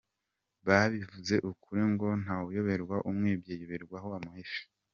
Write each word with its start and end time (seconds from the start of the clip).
Babivuze 0.67 1.35
ukuri 1.49 1.81
ngo 1.91 2.07
“ntawuyoberwa 2.23 2.95
umwibye, 3.09 3.51
ayoberwa 3.57 3.95
aho 3.99 4.09
amuhishe”. 4.19 4.61